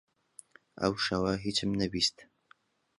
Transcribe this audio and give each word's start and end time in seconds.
ئەو 0.81 0.93
شەوە 1.05 1.33
هیچم 1.45 1.69
نەبیست. 1.81 2.17